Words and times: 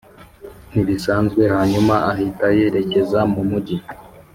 ntibisanzwe 0.69 1.41
hanyuma 1.55 1.95
ahita 2.11 2.45
yerekeza 2.57 3.19
mu 3.33 3.41
mujyi 3.49 3.77